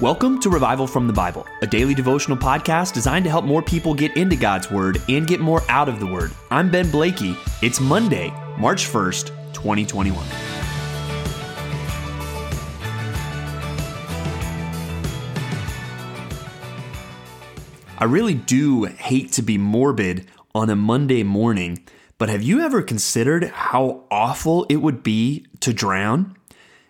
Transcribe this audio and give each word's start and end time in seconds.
Welcome 0.00 0.38
to 0.42 0.48
Revival 0.48 0.86
from 0.86 1.08
the 1.08 1.12
Bible, 1.12 1.44
a 1.60 1.66
daily 1.66 1.92
devotional 1.92 2.38
podcast 2.38 2.92
designed 2.92 3.24
to 3.24 3.30
help 3.30 3.44
more 3.44 3.62
people 3.62 3.94
get 3.94 4.16
into 4.16 4.36
God's 4.36 4.70
Word 4.70 5.02
and 5.08 5.26
get 5.26 5.40
more 5.40 5.60
out 5.68 5.88
of 5.88 5.98
the 5.98 6.06
Word. 6.06 6.30
I'm 6.52 6.70
Ben 6.70 6.88
Blakey. 6.88 7.36
It's 7.62 7.80
Monday, 7.80 8.30
March 8.56 8.86
1st, 8.86 9.52
2021. 9.54 10.24
I 17.98 18.04
really 18.04 18.34
do 18.34 18.84
hate 18.84 19.32
to 19.32 19.42
be 19.42 19.58
morbid 19.58 20.28
on 20.54 20.70
a 20.70 20.76
Monday 20.76 21.24
morning, 21.24 21.84
but 22.18 22.28
have 22.28 22.44
you 22.44 22.60
ever 22.60 22.82
considered 22.82 23.48
how 23.48 24.04
awful 24.12 24.64
it 24.68 24.76
would 24.76 25.02
be 25.02 25.44
to 25.58 25.72
drown? 25.72 26.36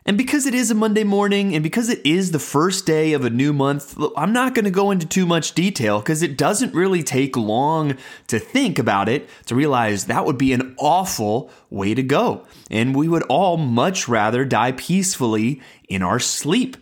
And 0.09 0.16
because 0.16 0.46
it 0.46 0.54
is 0.54 0.70
a 0.70 0.75
Monday 0.75 1.04
morning 1.04 1.54
and 1.54 1.62
because 1.62 1.90
it 1.90 2.00
is 2.03 2.30
the 2.30 2.39
first 2.39 2.86
day 2.86 3.12
of 3.12 3.26
a 3.26 3.30
new 3.30 3.53
month, 3.53 3.94
I'm 4.16 4.32
not 4.32 4.54
going 4.54 4.64
to 4.64 4.71
go 4.71 4.90
into 4.90 5.07
too 5.07 5.26
much 5.26 5.53
detail 5.53 5.99
because 5.99 6.22
it 6.22 6.39
doesn't 6.39 6.72
really 6.75 7.03
take 7.03 7.36
long 7.36 7.94
to 8.29 8.39
think 8.39 8.79
about 8.79 9.11
it 9.11 9.29
to 9.44 9.54
realize 9.54 10.07
that 10.07 10.25
would 10.25 10.39
be 10.39 10.54
an 10.54 10.75
awful 10.79 11.50
way 11.68 11.93
to 11.93 12.02
go. 12.02 12.46
And 12.71 12.96
we 12.96 13.07
would 13.07 13.25
all 13.25 13.58
much 13.58 14.08
rather 14.08 14.46
die 14.46 14.72
peacefully 14.72 15.61
in 15.90 16.00
our 16.00 16.18
sleep. 16.18 16.79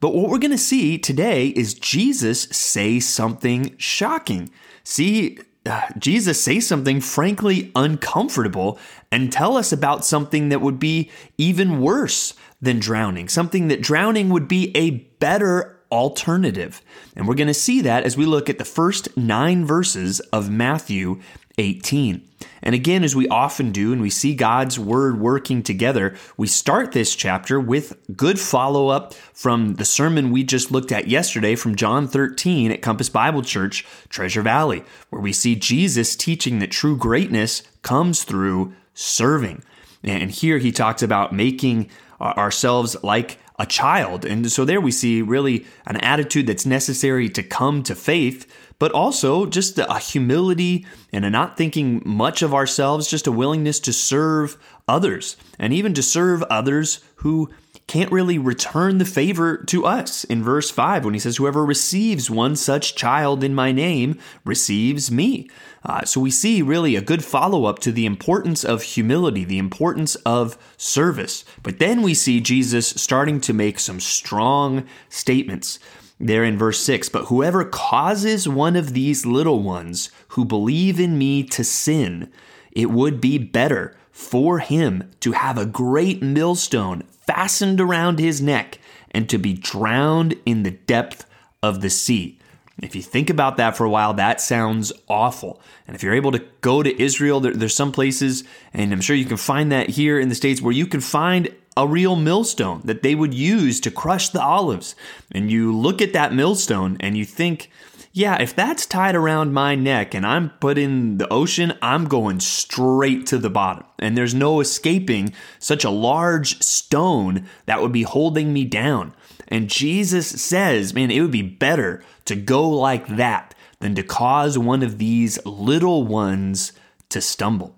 But 0.00 0.12
what 0.12 0.28
we're 0.28 0.38
going 0.38 0.50
to 0.50 0.58
see 0.58 0.98
today 0.98 1.50
is 1.50 1.72
Jesus 1.72 2.48
say 2.50 2.98
something 2.98 3.76
shocking. 3.78 4.50
See, 4.82 5.38
uh, 5.66 5.82
Jesus 5.98 6.42
say 6.42 6.58
something 6.58 7.00
frankly 7.00 7.70
uncomfortable 7.76 8.78
and 9.12 9.32
tell 9.32 9.56
us 9.56 9.72
about 9.72 10.04
something 10.04 10.48
that 10.48 10.60
would 10.60 10.80
be 10.80 11.10
even 11.38 11.80
worse 11.80 12.34
than 12.66 12.80
drowning, 12.80 13.28
something 13.28 13.68
that 13.68 13.80
drowning 13.80 14.28
would 14.28 14.48
be 14.48 14.76
a 14.76 14.90
better 14.90 15.80
alternative. 15.90 16.82
And 17.14 17.26
we're 17.26 17.34
going 17.34 17.46
to 17.46 17.54
see 17.54 17.80
that 17.82 18.02
as 18.02 18.16
we 18.16 18.26
look 18.26 18.50
at 18.50 18.58
the 18.58 18.64
first 18.64 19.16
nine 19.16 19.64
verses 19.64 20.20
of 20.32 20.50
Matthew 20.50 21.20
18. 21.58 22.28
And 22.62 22.74
again, 22.74 23.04
as 23.04 23.14
we 23.14 23.28
often 23.28 23.70
do, 23.70 23.92
and 23.92 24.02
we 24.02 24.10
see 24.10 24.34
God's 24.34 24.78
word 24.78 25.20
working 25.20 25.62
together, 25.62 26.16
we 26.36 26.48
start 26.48 26.92
this 26.92 27.14
chapter 27.14 27.58
with 27.60 27.96
good 28.14 28.38
follow 28.38 28.88
up 28.88 29.14
from 29.14 29.74
the 29.74 29.84
sermon 29.84 30.32
we 30.32 30.42
just 30.42 30.70
looked 30.70 30.92
at 30.92 31.08
yesterday 31.08 31.54
from 31.54 31.76
John 31.76 32.08
13 32.08 32.72
at 32.72 32.82
Compass 32.82 33.08
Bible 33.08 33.42
Church, 33.42 33.86
Treasure 34.08 34.42
Valley, 34.42 34.82
where 35.10 35.22
we 35.22 35.32
see 35.32 35.54
Jesus 35.54 36.16
teaching 36.16 36.58
that 36.58 36.72
true 36.72 36.96
greatness 36.96 37.62
comes 37.82 38.24
through 38.24 38.74
serving. 38.92 39.62
And 40.02 40.30
here 40.30 40.58
he 40.58 40.72
talks 40.72 41.02
about 41.02 41.32
making 41.32 41.88
ourselves 42.20 42.96
like 43.02 43.38
a 43.58 43.66
child. 43.66 44.24
And 44.24 44.50
so 44.50 44.64
there 44.64 44.80
we 44.80 44.90
see 44.90 45.22
really 45.22 45.66
an 45.86 45.96
attitude 45.98 46.46
that's 46.46 46.66
necessary 46.66 47.28
to 47.30 47.42
come 47.42 47.82
to 47.84 47.94
faith, 47.94 48.46
but 48.78 48.92
also 48.92 49.46
just 49.46 49.78
a 49.78 49.98
humility 49.98 50.86
and 51.12 51.24
a 51.24 51.30
not 51.30 51.56
thinking 51.56 52.02
much 52.04 52.42
of 52.42 52.52
ourselves, 52.52 53.08
just 53.08 53.26
a 53.26 53.32
willingness 53.32 53.80
to 53.80 53.92
serve 53.92 54.56
others 54.86 55.36
and 55.58 55.72
even 55.72 55.94
to 55.94 56.02
serve 56.02 56.42
others 56.44 57.00
who 57.16 57.50
can't 57.86 58.10
really 58.10 58.38
return 58.38 58.98
the 58.98 59.04
favor 59.04 59.58
to 59.58 59.86
us 59.86 60.24
in 60.24 60.42
verse 60.42 60.70
5 60.70 61.04
when 61.04 61.14
he 61.14 61.20
says, 61.20 61.36
Whoever 61.36 61.64
receives 61.64 62.28
one 62.28 62.56
such 62.56 62.96
child 62.96 63.44
in 63.44 63.54
my 63.54 63.70
name 63.70 64.18
receives 64.44 65.10
me. 65.10 65.48
Uh, 65.84 66.04
so 66.04 66.20
we 66.20 66.30
see 66.30 66.62
really 66.62 66.96
a 66.96 67.00
good 67.00 67.24
follow 67.24 67.64
up 67.64 67.78
to 67.78 67.92
the 67.92 68.06
importance 68.06 68.64
of 68.64 68.82
humility, 68.82 69.44
the 69.44 69.58
importance 69.58 70.16
of 70.26 70.58
service. 70.76 71.44
But 71.62 71.78
then 71.78 72.02
we 72.02 72.12
see 72.12 72.40
Jesus 72.40 72.88
starting 72.88 73.40
to 73.42 73.52
make 73.52 73.78
some 73.78 74.00
strong 74.00 74.84
statements 75.08 75.78
there 76.18 76.42
in 76.42 76.58
verse 76.58 76.80
6 76.80 77.08
But 77.08 77.26
whoever 77.26 77.64
causes 77.64 78.48
one 78.48 78.74
of 78.74 78.94
these 78.94 79.26
little 79.26 79.62
ones 79.62 80.10
who 80.28 80.44
believe 80.44 80.98
in 80.98 81.16
me 81.18 81.44
to 81.44 81.62
sin, 81.62 82.32
it 82.72 82.90
would 82.90 83.20
be 83.20 83.38
better 83.38 83.96
for 84.10 84.58
him 84.58 85.08
to 85.20 85.32
have 85.32 85.56
a 85.56 85.66
great 85.66 86.20
millstone 86.20 87.04
fastened 87.26 87.80
around 87.80 88.18
his 88.18 88.40
neck 88.40 88.78
and 89.10 89.28
to 89.28 89.38
be 89.38 89.52
drowned 89.52 90.34
in 90.44 90.62
the 90.62 90.70
depth 90.70 91.26
of 91.62 91.80
the 91.80 91.90
sea. 91.90 92.38
If 92.82 92.94
you 92.94 93.02
think 93.02 93.30
about 93.30 93.56
that 93.56 93.76
for 93.76 93.84
a 93.84 93.90
while, 93.90 94.12
that 94.14 94.40
sounds 94.40 94.92
awful. 95.08 95.60
And 95.86 95.96
if 95.96 96.02
you're 96.02 96.14
able 96.14 96.32
to 96.32 96.44
go 96.60 96.82
to 96.82 97.02
Israel, 97.02 97.40
there, 97.40 97.54
there's 97.54 97.74
some 97.74 97.92
places, 97.92 98.44
and 98.74 98.92
I'm 98.92 99.00
sure 99.00 99.16
you 99.16 99.24
can 99.24 99.38
find 99.38 99.72
that 99.72 99.90
here 99.90 100.20
in 100.20 100.28
the 100.28 100.34
States, 100.34 100.60
where 100.60 100.74
you 100.74 100.86
can 100.86 101.00
find 101.00 101.48
a 101.76 101.86
real 101.86 102.16
millstone 102.16 102.80
that 102.84 103.02
they 103.02 103.14
would 103.14 103.34
use 103.34 103.80
to 103.80 103.90
crush 103.90 104.28
the 104.28 104.42
olives. 104.42 104.94
And 105.32 105.50
you 105.50 105.74
look 105.74 106.02
at 106.02 106.12
that 106.12 106.34
millstone 106.34 106.96
and 107.00 107.16
you 107.16 107.24
think, 107.24 107.70
yeah, 108.16 108.40
if 108.40 108.56
that's 108.56 108.86
tied 108.86 109.14
around 109.14 109.52
my 109.52 109.74
neck 109.74 110.14
and 110.14 110.24
I'm 110.24 110.48
put 110.48 110.78
in 110.78 111.18
the 111.18 111.30
ocean, 111.30 111.74
I'm 111.82 112.06
going 112.06 112.40
straight 112.40 113.26
to 113.26 113.36
the 113.36 113.50
bottom. 113.50 113.84
And 113.98 114.16
there's 114.16 114.32
no 114.32 114.60
escaping 114.60 115.34
such 115.58 115.84
a 115.84 115.90
large 115.90 116.62
stone 116.62 117.46
that 117.66 117.82
would 117.82 117.92
be 117.92 118.04
holding 118.04 118.54
me 118.54 118.64
down. 118.64 119.12
And 119.48 119.68
Jesus 119.68 120.28
says, 120.28 120.94
man, 120.94 121.10
it 121.10 121.20
would 121.20 121.30
be 121.30 121.42
better 121.42 122.02
to 122.24 122.34
go 122.34 122.66
like 122.66 123.06
that 123.06 123.54
than 123.80 123.94
to 123.96 124.02
cause 124.02 124.56
one 124.56 124.82
of 124.82 124.96
these 124.96 125.38
little 125.44 126.02
ones 126.04 126.72
to 127.10 127.20
stumble. 127.20 127.76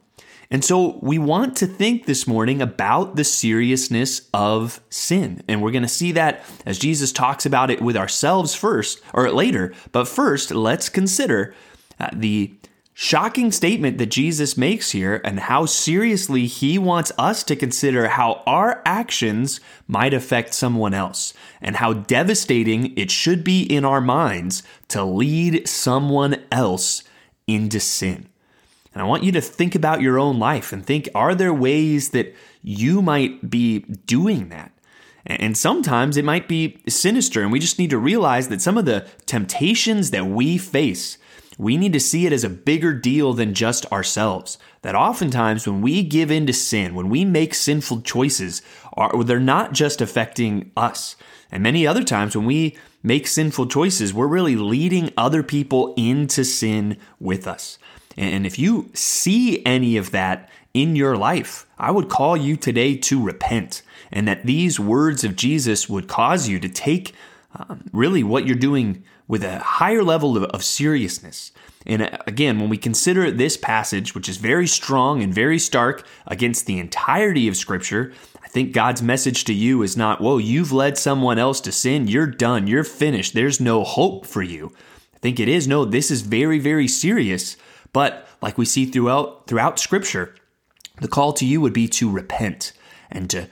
And 0.50 0.64
so 0.64 0.98
we 1.02 1.18
want 1.18 1.56
to 1.58 1.66
think 1.66 2.06
this 2.06 2.26
morning 2.26 2.62
about 2.62 3.16
the 3.16 3.24
seriousness 3.24 4.28
of 4.32 4.80
sin. 4.88 5.42
And 5.46 5.62
we're 5.62 5.72
going 5.72 5.82
to 5.82 5.88
see 5.88 6.12
that 6.12 6.44
as 6.64 6.78
Jesus 6.78 7.12
talks 7.12 7.44
about 7.44 7.70
it 7.70 7.82
with 7.82 7.96
ourselves 7.96 8.54
first 8.54 9.02
or 9.12 9.30
later. 9.30 9.74
But 9.92 10.08
first, 10.08 10.50
let's 10.50 10.88
consider 10.88 11.54
uh, 12.00 12.08
the 12.14 12.54
shocking 12.94 13.52
statement 13.52 13.98
that 13.98 14.06
Jesus 14.06 14.56
makes 14.56 14.90
here 14.90 15.20
and 15.22 15.38
how 15.38 15.66
seriously 15.66 16.46
he 16.46 16.78
wants 16.78 17.12
us 17.18 17.44
to 17.44 17.54
consider 17.54 18.08
how 18.08 18.42
our 18.46 18.82
actions 18.86 19.60
might 19.86 20.14
affect 20.14 20.54
someone 20.54 20.94
else 20.94 21.34
and 21.60 21.76
how 21.76 21.92
devastating 21.92 22.96
it 22.96 23.10
should 23.10 23.44
be 23.44 23.62
in 23.62 23.84
our 23.84 24.00
minds 24.00 24.62
to 24.88 25.04
lead 25.04 25.68
someone 25.68 26.42
else 26.50 27.04
into 27.46 27.78
sin. 27.78 28.28
And 28.92 29.02
I 29.02 29.06
want 29.06 29.22
you 29.22 29.32
to 29.32 29.40
think 29.40 29.74
about 29.74 30.00
your 30.00 30.18
own 30.18 30.38
life 30.38 30.72
and 30.72 30.84
think 30.84 31.08
are 31.14 31.34
there 31.34 31.54
ways 31.54 32.10
that 32.10 32.34
you 32.62 33.02
might 33.02 33.48
be 33.50 33.80
doing 33.80 34.48
that? 34.48 34.72
And 35.26 35.56
sometimes 35.58 36.16
it 36.16 36.24
might 36.24 36.48
be 36.48 36.80
sinister, 36.88 37.42
and 37.42 37.52
we 37.52 37.58
just 37.58 37.78
need 37.78 37.90
to 37.90 37.98
realize 37.98 38.48
that 38.48 38.62
some 38.62 38.78
of 38.78 38.86
the 38.86 39.06
temptations 39.26 40.10
that 40.10 40.26
we 40.26 40.56
face, 40.56 41.18
we 41.58 41.76
need 41.76 41.92
to 41.92 42.00
see 42.00 42.24
it 42.24 42.32
as 42.32 42.44
a 42.44 42.48
bigger 42.48 42.94
deal 42.94 43.34
than 43.34 43.52
just 43.52 43.84
ourselves. 43.92 44.56
That 44.82 44.94
oftentimes 44.94 45.66
when 45.66 45.82
we 45.82 46.02
give 46.02 46.30
in 46.30 46.46
to 46.46 46.52
sin, 46.54 46.94
when 46.94 47.10
we 47.10 47.26
make 47.26 47.52
sinful 47.52 48.02
choices, 48.02 48.62
they're 49.24 49.38
not 49.38 49.72
just 49.72 50.00
affecting 50.00 50.70
us. 50.76 51.14
And 51.50 51.62
many 51.62 51.86
other 51.86 52.04
times 52.04 52.34
when 52.34 52.46
we 52.46 52.78
make 53.02 53.26
sinful 53.26 53.66
choices, 53.66 54.14
we're 54.14 54.28
really 54.28 54.56
leading 54.56 55.12
other 55.16 55.42
people 55.42 55.94
into 55.96 56.44
sin 56.44 56.96
with 57.20 57.46
us. 57.46 57.78
And 58.18 58.44
if 58.44 58.58
you 58.58 58.90
see 58.94 59.64
any 59.64 59.96
of 59.96 60.10
that 60.10 60.50
in 60.74 60.96
your 60.96 61.16
life, 61.16 61.66
I 61.78 61.92
would 61.92 62.08
call 62.08 62.36
you 62.36 62.56
today 62.56 62.96
to 62.96 63.22
repent, 63.22 63.82
and 64.10 64.26
that 64.26 64.44
these 64.44 64.80
words 64.80 65.22
of 65.22 65.36
Jesus 65.36 65.88
would 65.88 66.08
cause 66.08 66.48
you 66.48 66.58
to 66.58 66.68
take 66.68 67.14
um, 67.54 67.88
really 67.92 68.24
what 68.24 68.44
you're 68.44 68.56
doing 68.56 69.04
with 69.28 69.44
a 69.44 69.60
higher 69.60 70.02
level 70.02 70.36
of, 70.36 70.42
of 70.44 70.64
seriousness. 70.64 71.52
And 71.86 72.02
uh, 72.02 72.18
again, 72.26 72.58
when 72.58 72.68
we 72.68 72.76
consider 72.76 73.30
this 73.30 73.56
passage, 73.56 74.16
which 74.16 74.28
is 74.28 74.36
very 74.36 74.66
strong 74.66 75.22
and 75.22 75.32
very 75.32 75.58
stark 75.60 76.04
against 76.26 76.66
the 76.66 76.80
entirety 76.80 77.46
of 77.46 77.56
Scripture, 77.56 78.12
I 78.42 78.48
think 78.48 78.72
God's 78.72 79.02
message 79.02 79.44
to 79.44 79.54
you 79.54 79.82
is 79.82 79.96
not, 79.96 80.20
whoa, 80.20 80.38
you've 80.38 80.72
led 80.72 80.98
someone 80.98 81.38
else 81.38 81.60
to 81.60 81.72
sin. 81.72 82.08
You're 82.08 82.26
done. 82.26 82.66
You're 82.66 82.82
finished. 82.82 83.34
There's 83.34 83.60
no 83.60 83.84
hope 83.84 84.26
for 84.26 84.42
you. 84.42 84.72
I 85.14 85.18
think 85.18 85.38
it 85.38 85.48
is, 85.48 85.68
no, 85.68 85.84
this 85.84 86.10
is 86.10 86.22
very, 86.22 86.58
very 86.58 86.88
serious. 86.88 87.56
But 87.92 88.26
like 88.42 88.58
we 88.58 88.64
see 88.64 88.86
throughout 88.86 89.46
throughout 89.46 89.78
scripture, 89.78 90.34
the 91.00 91.08
call 91.08 91.32
to 91.34 91.46
you 91.46 91.60
would 91.60 91.72
be 91.72 91.88
to 91.88 92.10
repent 92.10 92.72
and 93.10 93.28
to 93.30 93.48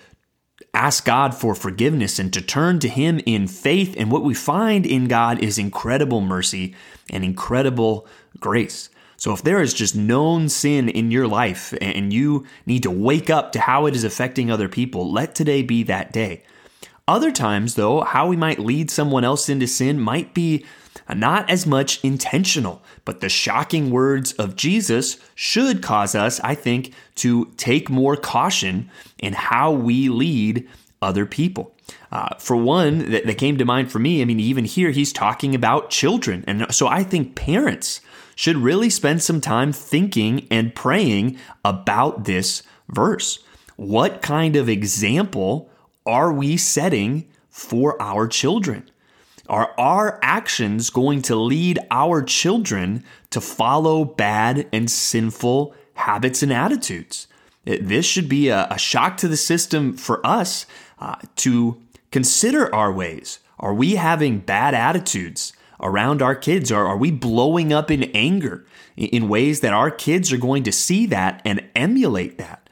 ask 0.74 1.04
God 1.04 1.34
for 1.34 1.54
forgiveness 1.54 2.18
and 2.18 2.32
to 2.34 2.42
turn 2.42 2.78
to 2.80 2.88
him 2.88 3.20
in 3.24 3.46
faith 3.46 3.94
and 3.96 4.10
what 4.10 4.22
we 4.22 4.34
find 4.34 4.84
in 4.84 5.08
God 5.08 5.42
is 5.42 5.58
incredible 5.58 6.20
mercy 6.20 6.74
and 7.10 7.24
incredible 7.24 8.06
grace. 8.38 8.90
So 9.16 9.32
if 9.32 9.42
there 9.42 9.62
is 9.62 9.72
just 9.72 9.96
known 9.96 10.50
sin 10.50 10.90
in 10.90 11.10
your 11.10 11.26
life 11.26 11.72
and 11.80 12.12
you 12.12 12.46
need 12.66 12.82
to 12.82 12.90
wake 12.90 13.30
up 13.30 13.52
to 13.52 13.60
how 13.60 13.86
it 13.86 13.96
is 13.96 14.04
affecting 14.04 14.50
other 14.50 14.68
people, 14.68 15.10
let 15.10 15.34
today 15.34 15.62
be 15.62 15.82
that 15.84 16.12
day. 16.12 16.42
Other 17.08 17.31
times, 17.31 17.76
though, 17.76 18.00
how 18.00 18.26
we 18.26 18.37
might 18.37 18.58
lead 18.58 18.91
someone 18.91 19.23
else 19.25 19.49
into 19.49 19.69
sin 19.69 20.00
might 20.00 20.35
be 20.35 20.64
not 21.14 21.49
as 21.49 21.67
much 21.67 22.03
intentional, 22.03 22.82
but 23.05 23.20
the 23.20 23.29
shocking 23.29 23.91
words 23.91 24.32
of 24.32 24.56
Jesus 24.56 25.19
should 25.37 25.82
cause 25.82 26.17
us, 26.17 26.41
I 26.41 26.56
think, 26.56 26.93
to 27.17 27.53
take 27.56 27.88
more 27.88 28.17
caution 28.17 28.91
in 29.19 29.35
how 29.35 29.70
we 29.70 30.08
lead 30.08 30.69
other 31.00 31.26
people. 31.26 31.73
Uh, 32.11 32.35
for 32.38 32.56
one, 32.56 33.11
that, 33.12 33.26
that 33.26 33.38
came 33.38 33.56
to 33.58 33.64
mind 33.64 33.93
for 33.93 34.00
me, 34.00 34.20
I 34.20 34.25
mean, 34.25 34.41
even 34.41 34.64
here, 34.64 34.91
he's 34.91 35.12
talking 35.12 35.55
about 35.55 35.91
children. 35.91 36.43
And 36.49 36.75
so 36.75 36.88
I 36.88 37.05
think 37.05 37.37
parents 37.37 38.00
should 38.35 38.56
really 38.56 38.91
spend 38.91 39.23
some 39.23 39.41
time 39.41 39.73
thinking 39.73 40.49
and 40.50 40.75
praying 40.75 41.38
about 41.64 42.25
this 42.25 42.64
verse. 42.88 43.38
What 43.76 44.23
kind 44.23 44.56
of 44.56 44.69
example 44.69 45.70
are 46.06 46.32
we 46.32 46.56
setting 46.56 47.29
for 47.50 48.00
our 48.00 48.29
children? 48.29 48.88
Are 49.49 49.75
our 49.79 50.19
actions 50.23 50.91
going 50.91 51.23
to 51.23 51.37
lead 51.37 51.79
our 51.91 52.23
children 52.23 53.05
to 53.31 53.41
follow 53.41 54.05
bad 54.05 54.69
and 54.73 54.91
sinful 54.91 55.75
habits 55.94 56.43
and 56.43 56.53
attitudes? 56.53 57.29
This 57.64 58.06
should 58.06 58.29
be 58.29 58.49
a, 58.49 58.67
a 58.70 58.79
shock 58.79 59.17
to 59.19 59.29
the 59.29 59.37
system 59.37 59.97
for 59.97 60.25
us 60.26 60.67
uh, 60.99 61.17
to 61.37 61.81
consider 62.11 62.73
our 62.75 62.93
ways. 62.93 63.41
Are 63.58 63.75
we 63.75 63.97
having 63.97 64.38
bad 64.38 64.75
attitudes 64.75 65.53
around 65.81 66.23
our 66.23 66.35
kids? 66.35 66.70
Or 66.70 66.85
are 66.85 66.97
we 66.97 67.11
blowing 67.11 67.73
up 67.73 67.91
in 67.91 68.05
anger 68.14 68.64
in 68.97 69.29
ways 69.29 69.61
that 69.61 69.73
our 69.73 69.91
kids 69.91 70.32
are 70.32 70.38
going 70.38 70.62
to 70.64 70.73
see 70.73 71.06
that 71.06 71.43
and 71.44 71.64
emulate 71.75 72.38
that? 72.38 72.65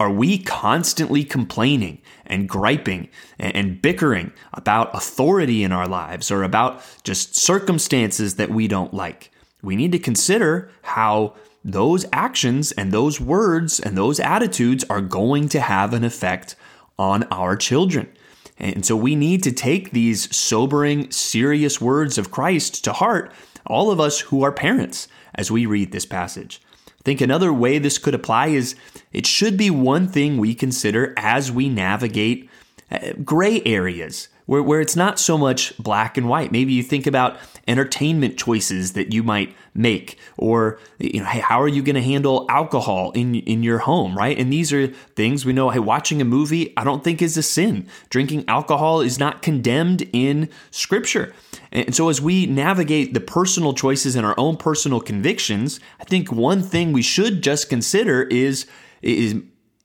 Are 0.00 0.10
we 0.10 0.38
constantly 0.38 1.24
complaining 1.24 2.00
and 2.24 2.48
griping 2.48 3.08
and 3.36 3.82
bickering 3.82 4.32
about 4.54 4.94
authority 4.94 5.64
in 5.64 5.72
our 5.72 5.88
lives 5.88 6.30
or 6.30 6.44
about 6.44 6.80
just 7.02 7.34
circumstances 7.34 8.36
that 8.36 8.48
we 8.48 8.68
don't 8.68 8.94
like? 8.94 9.32
We 9.60 9.74
need 9.74 9.90
to 9.90 9.98
consider 9.98 10.70
how 10.82 11.34
those 11.64 12.06
actions 12.12 12.70
and 12.70 12.92
those 12.92 13.20
words 13.20 13.80
and 13.80 13.98
those 13.98 14.20
attitudes 14.20 14.84
are 14.88 15.00
going 15.00 15.48
to 15.48 15.60
have 15.60 15.92
an 15.92 16.04
effect 16.04 16.54
on 16.96 17.24
our 17.24 17.56
children. 17.56 18.08
And 18.56 18.86
so 18.86 18.94
we 18.94 19.16
need 19.16 19.42
to 19.42 19.52
take 19.52 19.90
these 19.90 20.34
sobering, 20.34 21.10
serious 21.10 21.80
words 21.80 22.18
of 22.18 22.30
Christ 22.30 22.84
to 22.84 22.92
heart, 22.92 23.32
all 23.66 23.90
of 23.90 23.98
us 23.98 24.20
who 24.20 24.44
are 24.44 24.52
parents, 24.52 25.08
as 25.34 25.50
we 25.50 25.66
read 25.66 25.90
this 25.90 26.06
passage. 26.06 26.60
I 27.00 27.02
think 27.04 27.20
another 27.20 27.52
way 27.52 27.78
this 27.78 27.98
could 27.98 28.14
apply 28.14 28.48
is 28.48 28.74
it 29.12 29.26
should 29.26 29.56
be 29.56 29.70
one 29.70 30.08
thing 30.08 30.38
we 30.38 30.54
consider 30.54 31.14
as 31.16 31.50
we 31.50 31.68
navigate 31.68 32.50
uh, 32.90 33.12
gray 33.24 33.62
areas 33.64 34.28
where, 34.48 34.62
where 34.62 34.80
it's 34.80 34.96
not 34.96 35.18
so 35.18 35.36
much 35.36 35.76
black 35.76 36.16
and 36.16 36.26
white. 36.26 36.50
Maybe 36.50 36.72
you 36.72 36.82
think 36.82 37.06
about 37.06 37.36
entertainment 37.68 38.38
choices 38.38 38.94
that 38.94 39.12
you 39.12 39.22
might 39.22 39.54
make, 39.74 40.18
or 40.38 40.80
you 40.98 41.20
know, 41.20 41.26
hey, 41.26 41.40
how 41.40 41.60
are 41.60 41.68
you 41.68 41.82
going 41.82 41.96
to 41.96 42.02
handle 42.02 42.46
alcohol 42.48 43.10
in 43.12 43.34
in 43.34 43.62
your 43.62 43.78
home, 43.78 44.16
right? 44.16 44.38
And 44.38 44.50
these 44.50 44.72
are 44.72 44.86
things 44.86 45.44
we 45.44 45.52
know. 45.52 45.68
Hey, 45.68 45.78
watching 45.78 46.22
a 46.22 46.24
movie, 46.24 46.72
I 46.78 46.84
don't 46.84 47.04
think 47.04 47.20
is 47.20 47.36
a 47.36 47.42
sin. 47.42 47.86
Drinking 48.08 48.46
alcohol 48.48 49.02
is 49.02 49.18
not 49.18 49.42
condemned 49.42 50.08
in 50.14 50.48
Scripture. 50.70 51.34
And 51.70 51.94
so, 51.94 52.08
as 52.08 52.20
we 52.20 52.46
navigate 52.46 53.14
the 53.14 53.20
personal 53.20 53.74
choices 53.74 54.16
and 54.16 54.24
our 54.24 54.34
own 54.38 54.56
personal 54.56 55.00
convictions, 55.00 55.80
I 56.00 56.04
think 56.04 56.32
one 56.32 56.62
thing 56.62 56.92
we 56.92 57.02
should 57.02 57.42
just 57.42 57.68
consider 57.68 58.22
is 58.22 58.66
is 59.02 59.42